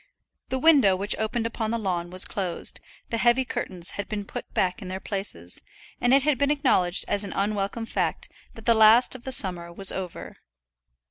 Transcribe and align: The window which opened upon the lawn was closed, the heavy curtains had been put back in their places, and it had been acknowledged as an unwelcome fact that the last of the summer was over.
The 0.49 0.57
window 0.57 0.95
which 0.95 1.15
opened 1.17 1.45
upon 1.45 1.69
the 1.69 1.77
lawn 1.77 2.09
was 2.09 2.25
closed, 2.25 2.79
the 3.11 3.19
heavy 3.19 3.45
curtains 3.45 3.91
had 3.91 4.09
been 4.09 4.25
put 4.25 4.51
back 4.51 4.81
in 4.81 4.87
their 4.87 4.99
places, 4.99 5.61
and 6.01 6.11
it 6.11 6.23
had 6.23 6.39
been 6.39 6.49
acknowledged 6.49 7.05
as 7.07 7.23
an 7.23 7.33
unwelcome 7.33 7.85
fact 7.85 8.27
that 8.55 8.65
the 8.65 8.73
last 8.73 9.13
of 9.13 9.25
the 9.25 9.31
summer 9.31 9.71
was 9.71 9.91
over. 9.91 10.37